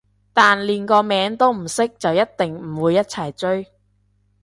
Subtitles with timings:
[0.33, 3.67] 但連個名都唔識就一定唔會一齊追